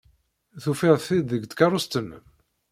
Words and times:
Tufid-t-id 0.63 1.25
deg 1.31 1.43
tkeṛṛust-nnem? 1.45 2.23